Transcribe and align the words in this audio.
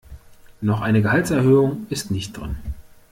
Noch 0.61 0.81
eine 0.81 1.03
Gehaltserhöhung 1.03 1.85
ist 1.91 2.09
nicht 2.09 2.35
drin. 2.35 2.55